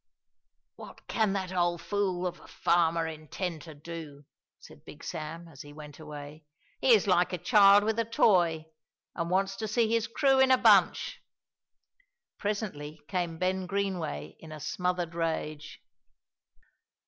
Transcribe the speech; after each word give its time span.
"What 0.77 1.07
can 1.07 1.33
that 1.33 1.51
old 1.53 1.79
fool 1.79 2.25
of 2.25 2.39
a 2.39 2.47
farmer 2.47 3.05
intend 3.05 3.61
to 3.61 3.75
do?" 3.75 4.25
said 4.59 4.83
Big 4.83 5.03
Sam, 5.03 5.47
as 5.47 5.61
he 5.61 5.73
went 5.73 5.99
away; 5.99 6.43
"he 6.79 6.95
is 6.95 7.05
like 7.05 7.33
a 7.33 7.37
child 7.37 7.83
with 7.83 7.99
a 7.99 8.03
toy, 8.05 8.65
and 9.13 9.29
wants 9.29 9.55
to 9.57 9.67
see 9.67 9.87
his 9.87 10.07
crew 10.07 10.39
in 10.39 10.49
a 10.49 10.57
bunch." 10.57 11.21
Presently 12.39 12.99
came 13.07 13.37
Ben 13.37 13.67
Greenway 13.67 14.37
in 14.39 14.51
a 14.51 14.59
smothered 14.59 15.13
rage. 15.13 15.79